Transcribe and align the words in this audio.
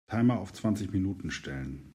Timer 0.07 0.39
auf 0.39 0.51
zwanzig 0.51 0.91
Minuten 0.91 1.29
stellen. 1.29 1.89